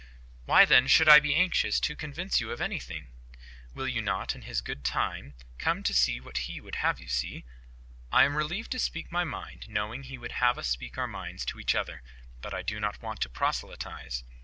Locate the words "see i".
7.07-8.23